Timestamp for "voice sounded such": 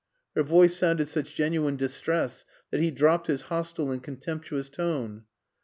0.41-1.35